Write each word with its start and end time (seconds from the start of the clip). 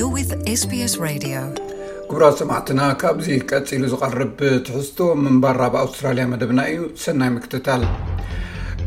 You're 0.00 0.14
with 0.18 0.30
SBS 0.60 0.92
Radio. 1.08 1.38
ክቡራት 2.08 2.34
ሰማዕትና 2.40 2.80
ካብዚ 3.00 3.26
ቀፂሉ 3.50 3.82
ዝቐርብ 3.92 4.36
ትሕዝቶ 4.66 4.98
ምንባር 5.22 5.56
ኣብ 5.66 5.74
ኣውስትራልያ 5.80 6.24
መደብና 6.32 6.60
እዩ 6.72 6.82
ሰናይ 7.04 7.30
ምክትታል 7.36 7.82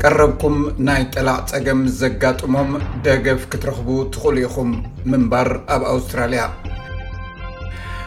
ቀረብኩም 0.02 0.56
ናይ 0.88 1.02
ጠላዕ 1.14 1.36
ፀገም 1.52 1.80
ዘጋጥሞም 1.98 2.70
ደገፍ 3.06 3.42
ክትረኽቡ 3.54 3.88
ትኽእሉ 4.14 4.38
ኢኹም 4.46 4.70
ምንባር 5.14 5.50
ኣብ 5.74 5.84
ኣውስትራልያ 5.92 6.40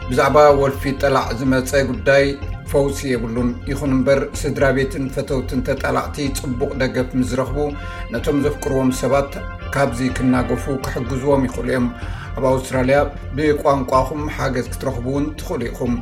ብዛዕባ 0.09 0.37
ወልፊ 0.61 0.83
ጠላዕ 1.03 1.27
ዝመፀ 1.41 1.73
ጉዳይ 1.91 2.25
ፈውሲ 2.73 2.97
የብሉን 3.13 3.51
ይኹን 3.71 3.93
እምበር 3.99 4.21
ስድራ 4.43 4.63
ቤትን 4.79 5.05
ፈተውትን 5.17 5.61
ተጠላዕቲ 5.71 6.17
ፅቡቕ 6.43 6.71
ደገፍ 6.83 7.09
ምስ 7.21 7.29
ዝረኽቡ 7.33 7.57
ነቶም 8.15 8.39
ዘፍቅርዎም 8.47 8.91
ሰባት 9.03 9.31
ካብዚ 9.75 10.01
ክናገፉ 10.17 10.63
ክሕግዝዎም 10.87 11.43
ይኽእሉ 11.47 11.67
እዮም 11.71 11.87
ኣብ 12.37 12.45
ኣውስትራልያ 12.53 12.97
ብቋንቋኹም 13.35 14.21
ሓገዝ 14.37 14.65
ክትረኽቡ 14.71 15.05
እውን 15.11 15.25
ትኽእሉ 15.39 15.61
ኢኹም 15.69 15.93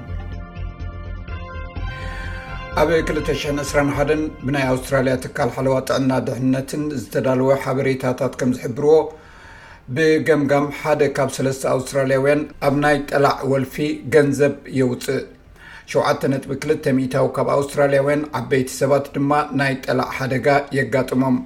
ኣብ 2.82 2.90
221 2.94 4.14
ብናይ 4.46 4.66
ኣውስትራልያ 4.72 5.14
ትካል 5.23 5.50
ሓለዋ 5.56 5.76
ጥዕና 5.90 6.12
ድሕንነትን 6.28 6.84
ዝተዳለወ 7.02 7.50
ሓበሬታታት 7.66 8.34
ከም 8.42 8.54
ዝሕብርዎ 8.58 8.96
ብገምጋም 9.98 10.66
ሓደ 10.80 11.02
ካብ 11.20 11.30
ሰለስተ 11.38 11.64
ኣውስትራልያውያን 11.76 12.42
ኣብ 12.70 12.76
ናይ 12.86 12.98
ጠላዕ 13.12 13.36
ወልፊ 13.52 13.76
ገንዘብ 14.16 14.56
የውፅእ 14.80 15.23
7.2 15.98 16.92
ሚታዊ 17.02 17.28
ካብ 17.38 17.50
ኣውስትራልያውያን 17.59 18.23
ዓበይቲ 18.42 18.70
ሰባት 18.81 19.06
ድማ 19.18 19.31
ናይ 19.62 19.76
ጠላዕ 19.86 20.09
ሓደጋ 20.18 20.48
የጋጥሞም 20.80 21.38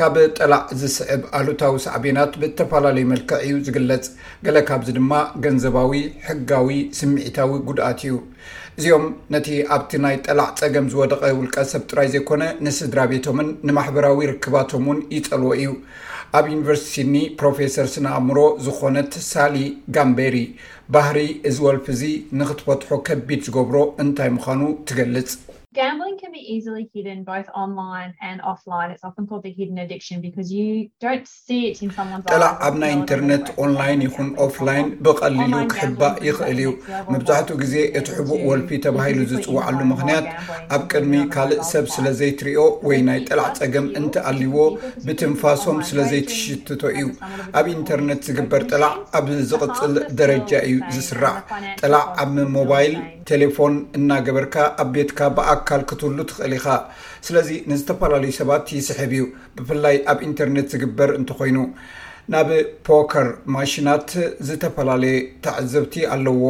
ካብ 0.00 0.14
ጠላዕ 0.36 0.60
ዝስዕብ 0.80 1.22
ኣሉታዊ 1.38 1.74
ሳዕቤናት 1.84 2.36
ብተፈላለዩ 2.42 3.04
መልክዕ 3.10 3.38
እዩ 3.46 3.54
ዝግለጽ 3.66 4.04
ገለ 4.44 4.56
ካብዚ 4.68 4.88
ድማ 4.98 5.12
ገንዘባዊ 5.44 5.92
ሕጋዊ 6.28 6.78
ስምዒታዊ 6.98 7.52
ጉድኣት 7.68 8.00
እዩ 8.04 8.14
እዚኦም 8.78 9.04
ነቲ 9.34 9.48
ኣብቲ 9.76 9.90
ናይ 10.04 10.16
ጠላዕ 10.26 10.46
ፀገም 10.62 10.86
ዝወደቐ 10.92 11.22
ውልቀ 11.40 11.56
ሰብ 11.74 11.82
ጥራይ 11.90 12.08
ዘይኮነ 12.14 12.42
ንስድራ 12.66 12.98
ቤቶምን 13.12 13.50
ንማሕበራዊ 13.68 14.22
ርክባቶም 14.32 14.86
ውን 14.90 15.02
ይፀልዎ 15.16 15.50
እዩ 15.60 15.68
ኣብ 16.40 16.46
ዩኒቨርስቲ 16.54 16.86
ሲድኒ 16.96 17.16
ፕሮፌሰር 17.42 17.88
ስነኣእምሮ 17.96 18.38
ዝኾነት 18.66 19.12
ሳሊ 19.30 19.58
ጋምቤሪ 19.96 20.38
ባህሪ 20.96 21.18
እዚ 21.50 21.58
ወልፊ 21.66 21.86
እዚ 21.98 22.04
ንክትፈትሖ 22.42 22.90
ከቢድ 23.08 23.42
ዝገብሮ 23.48 23.76
እንታይ 24.04 24.32
ምዃኑ 24.38 24.62
ትገልጽ 24.90 25.32
Gambling 25.74 26.18
can 26.18 26.32
be 26.32 26.38
easily 26.38 26.90
hidden 26.92 27.24
both 27.24 27.48
online 27.54 28.12
and 28.20 28.42
offline. 28.42 28.90
It's 28.92 29.04
often 29.04 29.26
called 29.26 29.42
the 29.44 29.50
hidden 29.52 29.78
addiction 29.78 30.20
because 30.20 30.52
you 30.52 30.90
don't 31.00 31.26
see 31.34 31.60
it 31.70 31.76
in 31.84 31.90
someone's 31.98 32.26
ተላዓብና 32.32 32.82
ኢንተርኔት 32.96 33.46
ኦንላይን 33.64 34.00
ይኹን 34.06 34.28
ኦፍላይን 34.46 34.88
ብቐሊሉ 35.06 35.52
ክሕባእ 35.72 36.16
ይኽእል 36.28 36.58
እዩ 36.64 36.68
መብዛሕትኡ 37.14 37.54
ግዜ 37.62 37.74
እቲ 38.00 38.06
ሕቡእ 38.18 38.42
ወልፊ 38.50 38.70
ተባሂሉ 38.86 39.20
ዝፅዋዓሉ 39.32 39.78
ምክንያት 39.92 40.26
ኣብ 40.76 40.82
ቅድሚ 40.92 41.14
ካልእ 41.36 41.62
ሰብ 41.70 41.86
ስለ 41.94 42.06
ዘይትሪኦ 42.20 42.66
ወይ 42.88 43.00
ናይ 43.08 43.20
ጥላዕ 43.30 43.48
ፀገም 43.60 43.88
እንተኣልይዎ 44.02 44.58
ብትንፋሶም 45.06 45.80
ስለ 45.90 45.98
ዘይትሽትቶ 46.12 46.82
እዩ 46.98 47.06
ኣብ 47.62 47.66
ኢንተርኔት 47.76 48.22
ዝግበር 48.28 48.64
ጥላዕ 48.72 48.92
ኣብ 49.20 49.26
ዝቕፅል 49.54 49.96
ደረጃ 50.20 50.50
እዩ 50.68 50.76
ዝስራዕ 50.96 51.34
ጥላዕ 51.82 52.04
ኣብ 52.26 52.34
ሞባይል 52.60 52.94
ቴሌፎን 53.32 53.74
እናገበርካ 53.96 54.54
ኣብ 54.82 54.88
ቤትካ 54.94 55.18
ብኣ 55.34 55.48
ኣካል 55.62 55.82
ክትህሉ 55.88 56.18
ትኽእል 56.30 56.52
ኢኻ 56.58 56.66
ስለዚ 57.26 57.48
ንዝተፈላለዩ 57.70 58.30
ሰባት 58.40 58.64
ይስሕብ 58.78 59.12
እዩ 59.16 59.24
ብፍላይ 59.56 59.96
ኣብ 60.10 60.18
ኢንተርነት 60.28 60.66
ዝግበር 60.72 61.10
እንተኮይኑ 61.18 61.58
ናብ 62.32 62.48
ፖከር 62.86 63.28
ማሽናት 63.54 64.10
ዝተፈላለየ 64.48 65.16
ተዓዘብቲ 65.44 65.94
ኣለዎ 66.14 66.44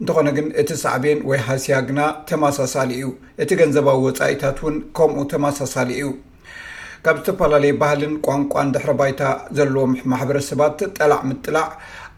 እንተኾነ 0.00 0.28
ግን 0.36 0.46
እቲ 0.60 0.70
ሳዕብን 0.84 1.18
ወይ 1.28 1.38
ሃስያ 1.48 1.76
ግና 1.88 2.00
ተመሳሳሊ 2.30 2.90
እዩ 2.98 3.06
እቲ 3.42 3.50
ገንዘባዊ 3.60 3.98
ወፃኢታት 4.06 4.58
እውን 4.62 4.74
ከምኡ 4.96 5.22
ተመሳሳሊ 5.32 5.88
እዩ 6.00 6.08
ካብ 7.04 7.16
ዝተፈላለየ 7.20 7.72
ባህልን 7.82 8.14
ቋንቋን 8.26 8.68
ድሕረ 8.74 8.90
ባይታ 9.00 9.22
ዘለዎም 9.56 9.92
ማሕበረሰባት 10.12 10.78
ጠላዕ 10.98 11.18
ምጥላዕ 11.30 11.66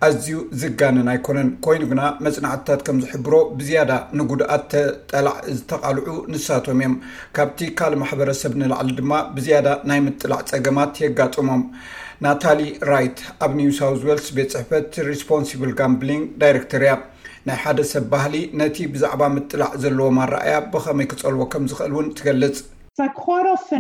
ኣዝዩ 0.07 0.29
ዝጋነን 0.61 1.09
ኣይኮነን 1.13 1.49
ኮይኑ 1.65 1.83
ግና 1.93 2.03
መፅናዕትታት 2.25 2.81
ከም 2.87 2.99
ዝሕብሮ 3.05 3.35
ብዝያዳ 3.59 3.93
ንጉድኣት 4.19 4.73
ጠላዕ 5.13 5.35
ዝተቃልዑ 5.57 6.07
ንሳቶም 6.33 6.81
እዮም 6.83 6.95
ካብቲ 7.39 7.59
ካልእ 7.81 8.01
ማሕበረሰብ 8.03 8.53
ንላዕሊ 8.63 8.93
ድማ 9.01 9.13
ብዝያዳ 9.39 9.69
ናይ 9.91 10.01
ምጥላዕ 10.07 10.41
ፀገማት 10.53 10.95
የጋጥሞም 11.05 11.65
ናታሊ 12.27 12.63
ራይት 12.93 13.19
ኣብ 13.47 13.53
ኒውሳውት 13.61 14.01
ወልስ 14.11 14.29
ቤት 14.39 14.53
ፅሕፈት 14.57 14.91
ሪስፖንስብል 15.11 15.75
ጋምብሊን 15.81 16.23
ዳይረክተር 16.43 16.85
እያ 16.87 16.95
ናይ 17.49 17.59
ሓደ 17.65 17.81
ሰብ 17.93 18.07
ባህሊ 18.15 18.35
ነቲ 18.63 18.77
ብዛዕባ 18.95 19.23
ምጥላዕ 19.37 19.71
ዘለዎም 19.85 20.17
ኣረኣያ 20.25 20.57
ብከመይ 20.73 21.09
ክፀልዎ 21.13 21.43
ከም 21.53 21.67
ዝክእል 21.71 21.93
እውን 21.95 22.09
ትገልጽ 22.19 22.59
Uh, 23.01 23.77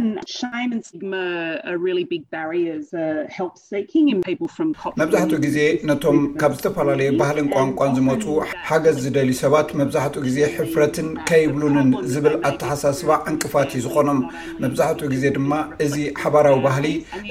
መብዛሕትኡ 5.02 5.38
ግዜ 5.44 5.58
ነቶም 5.88 6.18
ካብ 6.40 6.52
ዝተፈላለዩ 6.58 7.08
ባህልን 7.20 7.48
ቋንቋን 7.54 7.90
ዝመፁ 7.96 8.24
ሓገዝ 8.68 8.96
ዝደልዩ 9.04 9.34
ሰባት 9.40 9.68
መብዛሕትኡ 9.80 10.20
ግዜ 10.26 10.38
ሕፍረትን 10.56 11.08
ከይብሉንን 11.30 11.90
ዝብል 12.12 12.36
ኣተሓሳስባ 12.50 13.10
ዕንቅፋት 13.30 13.70
እዩ 13.74 13.82
ዝኮኖም 13.86 14.20
መብዛሕትኡ 14.64 15.08
ግዜ 15.14 15.24
ድማ 15.38 15.50
እዚ 15.86 15.94
ሓባራዊ 16.22 16.56
ባህሊ 16.66 16.86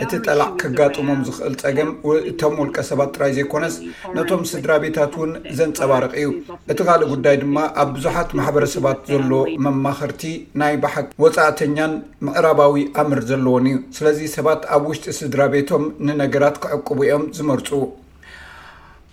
እቲ 0.06 0.12
ጠላዕ 0.28 0.50
ክጋጥሞም 0.64 1.22
ዝኽእል 1.30 1.56
ፀገም 1.64 1.92
እቶም 2.32 2.58
ውልቀ 2.64 2.78
ሰባት 2.92 3.14
ጥራይ 3.18 3.34
ዘይኮነስ 3.40 3.78
ነቶም 4.18 4.44
ስድራ 4.54 4.72
ቤታት 4.86 5.16
ውን 5.22 5.34
ዘንፀባርቕ 5.62 6.14
እዩ 6.22 6.28
እቲ 6.74 6.80
ካልእ 6.92 7.10
ጉዳይ 7.16 7.38
ድማ 7.46 7.58
ኣብ 7.86 7.90
ብዙሓት 7.98 8.30
ማሕበረሰባት 8.42 9.00
ዘሎ 9.14 9.32
መማክርቲ 9.68 10.24
ናይ 10.64 10.76
ባሓ 10.86 10.96
ወፃእተ 11.26 11.60
ጥበበኛን 11.78 11.94
ምዕራባዊ 12.26 12.74
ኣምር 13.02 13.20
ዘለዎን 13.30 13.66
እዩ 13.72 13.78
ስለዚ 13.98 14.20
ሰባት 14.36 14.62
ኣብ 14.76 14.84
ውሽጢ 14.90 15.14
ስድራ 15.18 15.40
ቤቶም 15.54 15.84
ንነገራት 16.08 16.56
ክዕቅቡ 16.64 16.98
እዮም 17.06 17.26
ዝመርፁ 17.38 17.68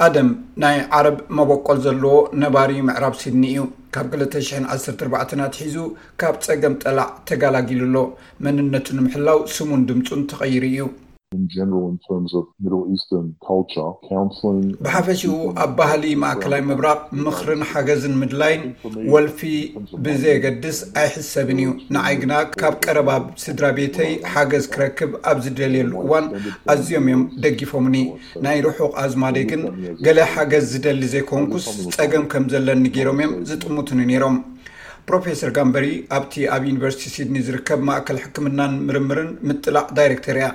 ኣደም 0.06 0.30
ናይ 0.64 0.76
ዓረብ 0.98 1.18
መበቆል 1.38 1.78
ዘለዎ 1.86 2.14
ነባሪ 2.44 2.72
ምዕራብ 2.88 3.14
ሲድኒ 3.22 3.44
እዩ 3.52 3.64
ካብ 3.96 4.08
214 4.16 5.46
ኣትሒዙ 5.48 5.76
ካብ 6.22 6.36
ፀገም 6.48 6.76
ጠላዕ 6.84 7.08
ተጋላጊሉ 7.30 7.82
ኣሎ 7.90 7.98
መንነቱ 8.46 8.86
ንምሕላው 8.98 9.40
ስሙን 9.56 9.84
ድምፁን 9.90 10.22
ተቐይሩ 10.32 10.64
እዩ 10.72 10.78
ብሓፈሽኡ 14.84 15.34
ኣብ 15.64 15.70
ባህሊ 15.78 16.04
ማእከላይ 16.22 16.62
ምብራቅ 16.68 16.98
ምኽርን 17.24 17.62
ሓገዝን 17.70 18.14
ምድላይን 18.20 18.62
ወልፊ 19.12 19.40
ብዘየገድስ 20.04 20.78
ኣይሕ 21.02 21.14
ሰብን 21.32 21.60
እዩ 21.64 21.70
ንዓይ 21.96 22.16
ግና 22.22 22.34
ካብ 22.60 22.74
ቀረባ 22.84 23.10
ስድራ 23.44 23.64
ቤተይ 23.80 24.12
ሓገዝ 24.34 24.66
ክረክብ 24.76 25.12
ኣብ 25.32 25.38
ዝደልየሉ 25.46 25.92
እዋን 26.04 26.26
ኣዝዮም 26.74 27.06
እዮም 27.10 27.24
ደጊፎምኒ 27.44 27.96
ናይ 28.46 28.58
ርሑቅ 28.68 28.92
ኣዝማደይ 29.04 29.46
ግን 29.52 29.62
ገለ 30.06 30.18
ሓገዝ 30.34 30.64
ዝደሊ 30.74 31.02
ዘይኮንኩስ 31.14 31.66
ፀገም 31.98 32.26
ከምዘለኒ 32.34 32.84
ገይሮም 32.98 33.20
እዮም 33.24 33.34
ዝጥሙትን 33.50 34.00
ነይሮም 34.10 34.36
ፕሮፌሰር 35.08 35.50
ጋንበሪ 35.56 35.86
ኣብቲ 36.16 36.34
ኣብ 36.54 36.62
ዩኒቨርስቲ 36.68 37.02
ሲድኒ 37.14 37.36
ዝርከብ 37.46 37.80
ማእከል 37.88 38.18
ሕክምናን 38.22 38.74
ምርምርን 38.88 39.28
ምጥላቅ 39.48 39.84
ዳይረክተር 39.98 40.36
እያ 40.40 40.46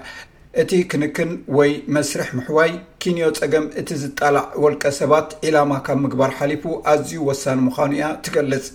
እቲ 0.61 0.71
ክንክን 0.91 1.31
ወይ 1.57 1.71
መስርሕ 1.95 2.29
ምሕዋይ 2.37 2.71
ኪንዮ 3.01 3.25
ፀገም 3.39 3.65
እቲ 3.81 3.89
ዝጣላዕ 4.03 4.45
ወልቀ 4.63 4.83
ሰባት 4.99 5.29
ዒላማ 5.45 5.71
ካብ 5.85 5.97
ምግባር 6.05 6.31
ሓሊፉ 6.39 6.63
ኣዝዩ 6.93 7.11
ወሳኒ 7.29 7.59
ምዃኑ 7.67 7.91
እያ 7.97 8.05
ትገልጽ 8.25 8.67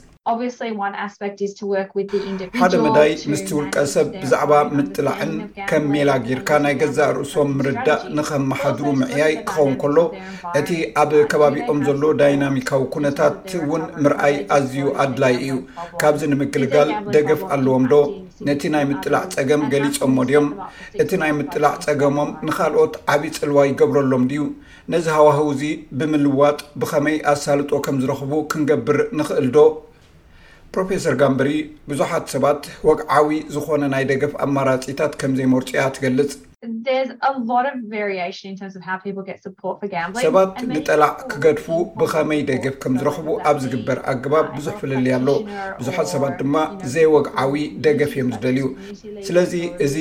ሓደ 2.61 2.75
መዳይ 2.85 3.11
ምስቲ 3.31 3.49
ውልቀ 3.57 3.75
ሰብ 3.95 4.07
ብዛዕባ 4.21 4.53
ምጥላዕን 4.77 5.33
ከም 5.71 5.85
ሜላጊርካ 5.95 6.51
ናይ 6.65 6.75
ገዛእ 6.83 7.11
ርእሶም 7.17 7.51
ምርዳእ 7.59 8.03
ንከመሓድሩ 8.17 8.85
ምዕያይ 9.01 9.35
ክኸውን 9.51 9.75
ከሎ 9.83 9.97
እቲ 10.61 10.69
ኣብ 11.03 11.11
ከባቢኦም 11.33 11.81
ዘሎ 11.89 12.03
ዳይናሚካዊ 12.23 12.81
ኩነታት 12.97 13.51
ውን 13.73 13.85
ምርኣይ 14.05 14.37
ኣዝዩ 14.59 14.87
ኣድላይ 15.07 15.35
እዩ 15.43 15.59
ካብዚ 16.03 16.23
ንምግልጋል 16.33 16.89
ደገፍ 17.17 17.43
ኣለዎም 17.57 17.85
ዶ 17.93 18.03
ነቲ 18.49 18.63
ናይ 18.77 18.87
ምጥላዕ 18.93 19.23
ፀገም 19.39 19.65
ገሊፆምሞ 19.75 20.17
ድዮም 20.33 20.49
እቲ 21.05 21.11
ናይ 21.25 21.35
ምጥላዕ 21.41 21.75
ፀገሞም 21.87 22.33
ንካልኦት 22.49 22.97
ዓብዪ 23.15 23.31
ፅልዋ 23.41 23.59
ይገብረሎም 23.71 24.25
ድዩ 24.33 24.43
ነዚ 24.95 25.05
ሃዋህ 25.19 25.41
ዚ 25.61 25.75
ብምልዋጥ 25.99 26.59
ብከመይ 26.83 27.19
ኣሳልጦ 27.35 27.71
ከም 27.87 27.99
ዝረኽቡ 28.05 28.33
ክንገብር 28.53 28.99
ንክእል 29.21 29.51
ዶ 29.57 29.59
ፕሮፌሰር 30.75 31.15
ጋንበሪ 31.23 31.51
ብዙሓት 31.91 32.25
ሰባት 32.35 32.63
ወግዓዊ 32.89 33.31
ዝኾነ 33.55 33.83
ናይ 33.95 34.05
ደገፍ 34.11 34.33
ኣማራፂታት 34.47 35.13
ከምዘይ 35.21 35.47
መርፅያ 35.55 35.83
ትገልፅ 35.97 36.33
ሰባት 40.27 40.51
ንጠላዕ 40.71 41.11
ክገድፉ 41.31 41.67
ብከመይ 42.01 42.41
ደገፍ 42.51 42.75
ከም 42.83 42.95
ዝረክቡ 43.01 43.29
ኣብ 43.51 43.57
ዝግበር 43.65 43.99
ኣግባብ 44.13 44.47
ብዙሕ 44.57 44.75
ፍለልያ 44.81 45.15
ኣሎ 45.21 45.29
ብዙሓት 45.81 46.09
ሰባት 46.15 46.35
ድማ 46.43 46.57
ዘይ 46.95 47.07
ወግዓዊ 47.15 47.55
ደገፍ 47.87 48.13
እዮም 48.17 48.31
ዝደልዩ 48.37 48.65
ስለዚ 49.29 49.55
እዚ 49.87 49.97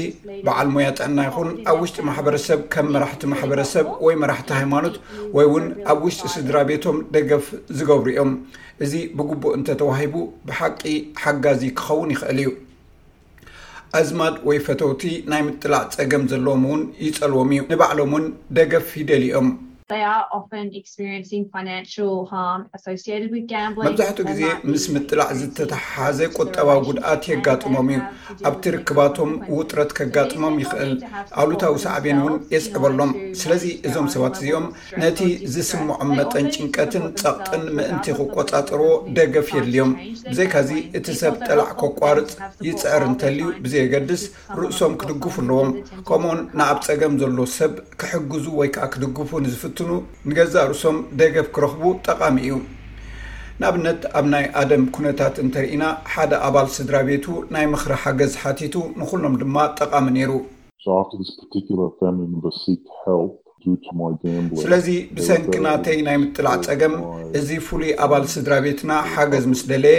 በዓል 0.47 0.71
ሞያ 0.75 0.89
ጥዕና 0.99 1.19
ይኹን 1.29 1.51
ኣብ 1.73 1.79
ውሽጢ 1.85 1.99
ማሕበረሰብ 2.11 2.61
ከም 2.75 2.89
መራሕቲ 2.95 3.23
ማሕበረሰብ 3.35 3.87
ወይ 4.07 4.17
መራሕቲ 4.23 4.51
ሃይማኖት 4.61 4.97
ወይ 5.39 5.49
ውን 5.53 5.67
ኣብ 5.93 6.01
ውሽጢ 6.07 6.33
ስድራ 6.37 6.63
ቤቶም 6.71 6.99
ደገፍ 7.17 7.47
ዝገብሩ 7.79 8.07
እዮም 8.15 8.33
እዚ 8.83 8.93
ብግቡእ 9.17 9.53
እንተ 9.57 9.67
ተዋሂቡ 9.79 10.13
ብሓቂ 10.47 10.81
ሓጋዚ 11.23 11.61
ክኸውን 11.79 12.11
ይኽእል 12.13 12.39
እዩ 12.43 12.49
ኣዝማድ 13.99 14.35
ወይ 14.47 14.57
ፈተውቲ 14.67 15.01
ናይ 15.31 15.41
ምጥላዕ 15.47 15.81
ፀገም 15.97 16.23
ዘለዎም 16.31 16.63
እውን 16.69 16.81
ይጸልዎም 17.05 17.49
እዩ 17.55 17.59
ንባዕሎም 17.73 18.13
ውን 18.15 18.25
ደገፍ 18.57 18.87
ይደሊኦም 19.01 19.49
መብዛሕትኡ 23.79 24.23
ግዜ 24.29 24.43
ምስ 24.71 24.83
ምጥላዕ 24.95 25.27
ዝተተሓሓዘ 25.39 26.19
ቁጠባ 26.37 26.69
ጉድኣት 26.85 27.23
የጋጥሞም 27.31 27.87
እዩ 27.93 27.99
ኣብቲ 28.49 28.63
ርክባቶም 28.75 29.31
ውጥረት 29.57 29.91
ከጋጥሞም 29.97 30.55
ይኽእል 30.63 30.91
ኣውሉታዊ 31.43 31.73
ሳዕብን 31.85 32.19
እውን 32.23 32.35
የስዕበሎም 32.53 33.11
ስለዚ 33.41 33.65
እዞም 33.89 34.07
ሰባት 34.13 34.35
እዚኦም 34.39 34.65
ነቲ 35.03 35.19
ዝስምዖም 35.55 36.11
መጠን 36.19 36.47
ጭንቀትን 36.55 37.05
ፀቕጥን 37.21 37.61
ምእንቲ 37.79 38.07
ክቆፃጥርዎ 38.19 38.89
ደገፍ 39.19 39.49
የድልዮም 39.57 39.91
ብዘይካዚ 40.31 40.69
እቲ 40.99 41.07
ሰብ 41.21 41.35
ጠላዕ 41.47 41.67
ኮቋርፅ 41.83 42.31
ይፅዕር 42.69 43.03
እንተልዩ 43.09 43.47
ብዘየገድስ 43.65 44.23
ርእሶም 44.61 44.95
ክድግፉ 45.01 45.35
ኣለዎም 45.45 45.71
ከምኡኡን 46.09 46.41
ንኣብ 46.59 46.79
ፀገም 46.89 47.13
ዘሎ 47.23 47.37
ሰብ 47.59 47.71
ክሕግዙ 48.01 48.45
ወይ 48.61 48.69
ከዓ 48.75 48.85
ክድግፉ 48.95 49.29
ንዝፍት 49.45 49.77
ንገዛ 50.30 50.53
ርእሶም 50.69 50.97
ደገፍ 51.19 51.47
ክረኽቡ 51.56 51.81
ጠቃሚ 52.07 52.35
እዩ 52.45 52.53
ንኣብነት 53.59 54.01
ኣብ 54.19 54.25
ናይ 54.33 54.45
ኣደም 54.62 54.83
ኩነታት 54.95 55.35
እንተርኢና 55.44 55.83
ሓደ 56.13 56.31
ኣባል 56.47 56.68
ስድራ 56.77 56.95
ቤቱ 57.09 57.25
ናይ 57.56 57.65
ምክሪ 57.74 57.91
ሓገዝ 58.03 58.33
ሓቲቱ 58.44 58.75
ንኩልኖም 59.01 59.35
ድማ 59.41 59.57
ጠቃሚ 59.80 60.06
ነይሩ 60.18 60.31
ስለዚ 64.62 64.88
ብሰንኪ 65.18 65.54
ናተይ 65.65 65.98
ናይ 66.07 66.18
ምጥላዕ 66.21 66.54
ፀገም 66.68 66.94
እዚ 67.39 67.50
ፍሉይ 67.68 67.92
ኣባል 68.06 68.24
ስድራ 68.33 68.54
ቤትና 68.65 68.92
ሓገዝ 69.13 69.45
ምስ 69.51 69.62
ደለየ 69.69 69.98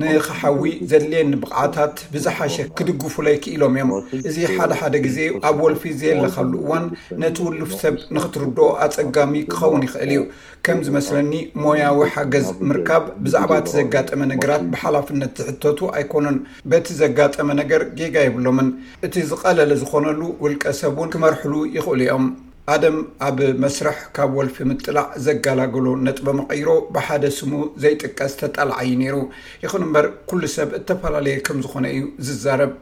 ንከሓዊ 0.00 0.64
ዘድልየኒ 0.90 1.32
ብቃታት 1.42 1.94
ብዝሓሸ 2.14 2.56
ክድግፉለይ 2.78 3.36
ክኢሎም 3.44 3.76
እዮም 3.80 3.90
እዚ 4.28 4.36
ሓደሓደ 4.56 4.94
ግዜ 5.06 5.16
ኣብ 5.50 5.56
ወልፊ 5.64 5.82
ዘየለካሉ 6.00 6.52
እዋን 6.64 6.84
ነቲ 7.22 7.36
ውሉፍ 7.46 7.72
ሰብ 7.82 7.94
ንክትርድኦ 8.16 8.68
ኣፀጋሚ 8.86 9.34
ክኸውን 9.52 9.84
ይኽእል 9.86 10.12
እዩ 10.16 10.22
ከም 10.68 10.78
ዝመስለኒ 10.88 11.32
ሞያዊ 11.64 11.98
ሓገዝ 12.16 12.46
ምርካብ 12.70 13.04
ብዛዕባ 13.24 13.50
እቲ 13.62 13.70
ዘጋጠመ 13.80 14.20
ነገራት 14.32 14.64
ብሓላፍነት 14.74 15.32
ትሕተቱ 15.38 15.80
ኣይኮኑን 15.98 16.38
በቲ 16.72 16.86
ዘጋጠመ 17.02 17.48
ነገር 17.62 17.84
ጌጋ 18.00 18.14
የብሎምን 18.26 18.70
እቲ 19.08 19.14
ዝቐለለ 19.32 19.72
ዝኾነሉ 19.84 20.20
ውልቀ 20.44 20.62
ሰብ 20.82 20.94
እውን 21.00 21.12
ክመርሕሉ 21.14 21.54
ይኽእሉ 21.78 22.00
እዮም 22.08 22.26
ኣደም 22.72 22.96
ኣብ 23.26 23.36
መስርሕ 23.62 23.98
ካብ 24.16 24.30
ወልፊ 24.36 24.56
ምጥላዕ 24.68 25.06
ዘጋላገሎ 25.26 25.86
ነጥበ 26.06 26.26
መቒሮ 26.38 26.68
ብሓደ 26.94 27.24
ስሙ 27.36 27.52
ዘይጥቀስ 27.82 28.32
ተጠልዓ 28.40 28.76
እዩ 28.86 28.92
ነይሩ 29.02 29.16
ይኹን 29.64 29.82
እምበር 29.86 30.06
ኩሉ 30.30 30.42
ሰብ 30.56 30.70
እተፈላለየ 30.78 31.36
ከም 31.48 31.58
ዝኾነ 31.66 31.84
እዩ 31.96 32.02
ዝዛረብ 32.28 32.72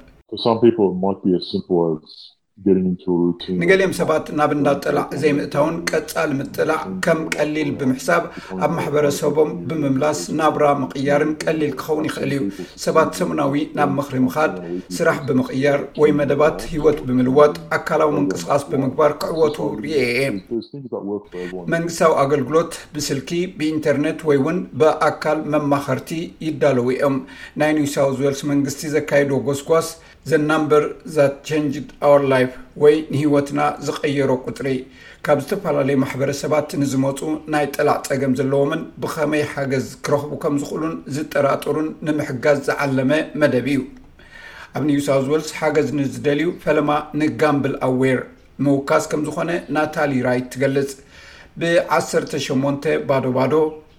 ንገሊኦም 3.60 3.92
ሰባት 3.98 4.26
ናብ 4.38 4.50
እዳጠላዕ 4.56 5.04
ዘይምእታውን 5.22 5.76
ቀፃሊ 5.90 6.30
ምጥላዕ 6.40 6.78
ከም 7.04 7.20
ቀሊል 7.34 7.70
ብምሕሳብ 7.78 8.22
ኣብ 8.64 8.70
ማሕበረሰቦም 8.76 9.50
ብምምላስ 9.68 10.20
ናብራ 10.40 10.66
ምቅያርን 10.82 11.32
ቀሊል 11.44 11.72
ክኸውን 11.80 12.06
ይኽእል 12.08 12.32
እዩ 12.36 12.44
ሰባት 12.84 13.10
ሰሙናዊ 13.20 13.58
ናብ 13.78 13.90
ምኽሪ 13.96 14.16
ምካድ 14.26 14.54
ስራሕ 14.98 15.18
ብምቕያር 15.30 15.80
ወይ 16.02 16.12
መደባት 16.20 16.60
ሂወት 16.74 17.00
ብምልዋጥ 17.08 17.56
ኣካላዊ 17.78 18.10
ምንቅስቃስ 18.18 18.64
ብምግባር 18.70 19.14
ክዕወቱ 19.24 19.58
ርኢ 19.82 19.90
የ 19.96 20.30
መንግስታዊ 21.74 22.10
ኣገልግሎት 22.24 22.72
ብስልኪ 22.94 23.32
ብኢንተርነት 23.58 24.22
ወይ 24.30 24.40
ውን 24.46 24.58
ብኣካል 24.82 25.40
መማኸርቲ 25.54 26.10
ይዳለው 26.48 26.88
እዮም 26.96 27.18
ናይ 27.62 27.72
ኒውሳውዝወል 27.80 28.38
መንግስቲ 28.52 28.80
ዘካይደ 28.96 29.30
ጎስጓስ 29.48 29.90
ናምበር 30.50 30.84
ዛት 31.14 31.34
ቸንጅድ 31.48 31.88
ኣወር 32.06 32.22
ላይፍ 32.32 32.52
ወይ 32.82 32.94
ንሂወትና 33.14 33.60
ዝቀየሮ 33.86 34.30
ቁጥሪ 34.44 34.68
ካብ 35.26 35.38
ዝተፈላለዩ 35.44 35.96
ማሕበረሰባት 36.04 36.70
ንዝመፁ 36.82 37.18
ናይ 37.54 37.66
ጥላዕ 37.74 37.96
ፀገም 38.08 38.32
ዘለዎምን 38.38 38.82
ብከመይ 39.04 39.42
ሓገዝ 39.52 39.86
ክረኽቡ 40.06 40.32
ከም 40.44 40.54
ዝኽእሉን 40.62 40.94
ዝጠራጠሩን 41.16 41.88
ንምሕጋዝ 42.08 42.58
ዝዓለመ 42.68 43.10
መደብ 43.42 43.66
እዩ 43.74 43.82
ኣብ 44.76 44.82
ኒውሳውት 44.90 45.28
ወልስ 45.34 45.50
ሓገዝ 45.58 45.90
ንዝደልዩ 45.98 46.48
ፈለማ 46.64 46.90
ንጋምብል 47.22 47.76
ኣዌር 47.88 48.22
ምውካስ 48.64 49.04
ከም 49.12 49.22
ዝኾነ 49.28 49.50
ናታሊ 49.76 50.14
ራይት 50.28 50.48
ትገልጽ 50.54 50.92
ብ18 51.62 52.88
ባዶ 53.08 53.24
ባዶ 53.38 53.52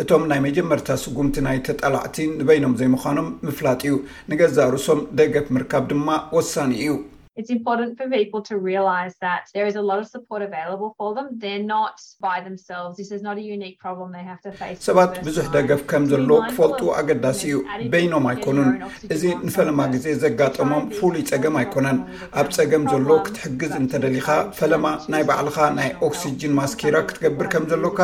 እቶም 0.01 0.23
ናይ 0.29 0.39
መጀመርታ 0.45 0.87
ስጉምቲ 1.03 1.35
ናይ 1.45 1.59
ተጠላዕቲ 1.67 2.17
ንበይኖም 2.39 2.73
ዘይምዃኖም 2.81 3.29
ምፍላጥ 3.49 3.79
እዩ 3.87 3.93
ንገዛ 4.31 4.57
ርእሶም 4.73 5.01
ደገፍ 5.19 5.47
ምርካብ 5.57 5.83
ድማ 5.91 6.07
ወሳኒ 6.37 6.71
እዩ 6.85 6.91
it's 7.35 7.49
important 7.49 7.97
for 7.97 8.09
people 8.09 8.41
to 8.41 8.57
realize 8.57 9.15
that 9.21 9.45
there 9.53 9.65
is 9.65 9.75
a 9.75 9.81
lot 9.81 9.99
of 9.99 10.07
support 10.07 10.41
available 10.41 10.93
for 10.97 11.13
them. 11.15 11.29
They're 11.37 11.63
not 11.63 12.01
by 12.19 12.41
themselves. 12.41 12.97
This 12.97 13.11
is 13.11 13.21
not 13.21 13.37
a 13.37 13.41
unique 13.41 13.79
problem 13.79 14.11
they 14.11 14.23
have 14.31 14.41
to 14.47 14.51
face. 14.61 14.79
ሰባት 14.87 15.13
ብዙሕ 15.27 15.45
ደገፍ 15.55 15.81
ከም 15.91 16.03
ዘሎ 16.11 16.29
ክፈልጡ 16.49 16.81
ኣገዳሲ 16.99 17.41
እዩ 17.51 17.57
በይኖም 17.93 18.25
ኣይኮኑን 18.31 18.69
እዚ 19.15 19.23
ንፈለማ 19.47 19.79
ግዜ 19.93 20.05
ዘጋጠሞም 20.23 20.85
ፍሉይ 20.97 21.23
ፀገም 21.31 21.55
ኣይኮነን 21.61 21.99
ኣብ 22.41 22.49
ፀገም 22.57 22.83
ዘሎ 22.93 23.07
ክትሕግዝ 23.27 23.71
እንተደሊኻ 23.81 24.27
ፈለማ 24.59 24.85
ናይ 25.15 25.23
ባዕልኻ 25.31 25.59
ናይ 25.79 25.89
ኦክሲጅን 26.09 26.55
ማስኪራ 26.61 26.95
ክትገብር 27.09 27.49
ከም 27.55 27.65
ዘለካ 27.73 27.99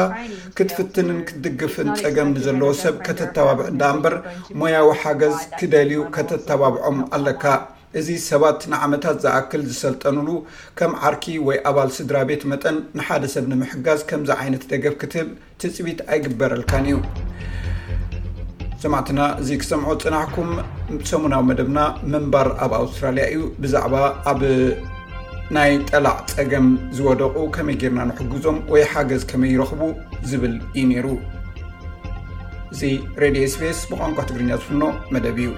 ክትፍትንን 0.59 1.19
ክትድግፍን 1.29 1.89
ፀገም 2.03 2.31
ንዘለዎ 2.37 2.71
ሰብ 2.83 2.95
ከተተባብዕ 3.09 3.67
እንዳ 3.73 3.83
እምበር 3.95 4.15
ሞያዊ 4.61 4.89
ሓገዝ 5.03 5.37
ክደልዩ 5.61 5.99
ከተተባብዖም 6.17 6.99
ኣለካ 7.17 7.43
እዚ 7.99 8.07
ሰባት 8.29 8.61
ንዓመታት 8.71 9.17
ዝኣክል 9.23 9.61
ዝሰልጠኑሉ 9.71 10.29
ከም 10.79 10.91
ዓርኪ 11.07 11.25
ወይ 11.47 11.57
ኣባል 11.69 11.89
ስድራ 11.97 12.15
ቤት 12.29 12.41
መጠን 12.51 12.77
ንሓደሰብ 12.97 13.45
ንምሕጋዝ 13.51 14.01
ከምዚ 14.09 14.29
ዓይነት 14.41 14.63
ደገብ 14.71 14.95
ክትብ 15.01 15.27
ትፅቢት 15.61 15.99
ኣይግበረልካን 16.13 16.85
እዩ 16.89 16.97
ሰማዕትና 18.83 19.21
እዚ 19.41 19.49
ክሰምዖ 19.61 19.91
ፅናሕኩም 20.03 20.49
ሰሙናዊ 21.11 21.43
መደብና 21.49 21.79
ምንባር 22.13 22.49
ኣብ 22.65 22.73
ኣውስትራሊያ 22.81 23.25
እዩ 23.35 23.43
ብዛዕባ 23.65 23.93
ኣብ 24.31 24.41
ናይ 25.57 25.71
ጠላዕ 25.91 26.15
ፀገም 26.37 26.67
ዝወደቁ 26.97 27.35
ከመይ 27.57 27.77
ጌርና 27.83 28.01
ንሕግዞም 28.11 28.57
ወይ 28.73 28.83
ሓገዝ 28.93 29.23
ከመይ 29.31 29.51
ይረኽቡ 29.55 29.81
ዝብል 30.31 30.55
እዩ 30.77 30.83
ነይሩ 30.91 31.07
እዚ 32.73 32.81
ሬድዮ 33.23 33.45
ስፔስ 33.55 33.79
ብቋንቋ 33.91 34.19
ትግርኛ 34.31 34.51
ዝፍኖ 34.63 34.83
መደብ 35.15 35.39
እዩ 35.45 35.49